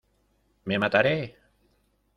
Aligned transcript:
¡me 0.69 0.79
mataré!... 0.79 1.15